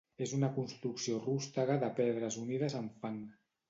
És 0.25 0.31
una 0.37 0.47
construcció 0.55 1.21
rústega 1.27 1.79
de 1.87 1.93
pedres 2.03 2.43
unides 2.49 2.81
amb 2.85 3.03
fang. 3.07 3.27